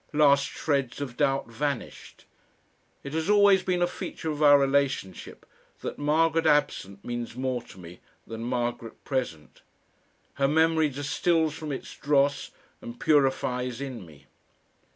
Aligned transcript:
Last 0.13 0.47
shreds 0.47 0.99
of 0.99 1.15
doubt 1.15 1.47
vanished. 1.51 2.25
It 3.03 3.13
has 3.13 3.29
always 3.29 3.61
been 3.61 3.83
a 3.83 3.85
feature 3.87 4.31
of 4.31 4.41
our 4.41 4.57
relationship 4.57 5.45
that 5.81 5.99
Margaret 5.99 6.47
absent 6.47 7.05
means 7.05 7.35
more 7.35 7.61
to 7.61 7.79
me 7.79 7.99
than 8.25 8.41
Margaret 8.43 9.03
present; 9.03 9.61
her 10.41 10.47
memory 10.47 10.89
distils 10.89 11.53
from 11.53 11.71
its 11.71 11.95
dross 11.95 12.49
and 12.81 12.99
purifies 12.99 13.79
in 13.79 14.03
me. 14.03 14.25